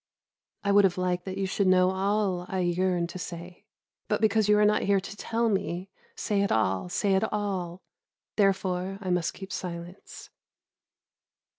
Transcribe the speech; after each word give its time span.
I 0.63 0.71
would 0.71 0.83
have 0.83 0.97
liked 0.97 1.25
that 1.25 1.37
you 1.37 1.45
should 1.45 1.67
know 1.67 1.91
all 1.91 2.47
I 2.49 2.61
yearn 2.61 3.05
to 3.05 3.19
say, 3.19 3.65
but 4.07 4.19
because 4.19 4.49
you 4.49 4.57
are 4.57 4.65
not 4.65 4.81
here 4.81 4.99
to 4.99 5.15
tell 5.15 5.47
me, 5.47 5.91
"Say 6.15 6.41
it, 6.41 6.49
say 6.91 7.13
it 7.13 7.31
all," 7.31 7.83
therefore 8.35 8.97
I 8.99 9.11
must 9.11 9.35
keep 9.35 9.51
silence. 9.51 10.31